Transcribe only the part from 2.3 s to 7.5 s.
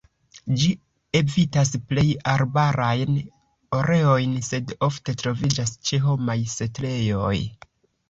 arbarajn areojn, sed ofte troviĝas ĉe homaj setlejoj.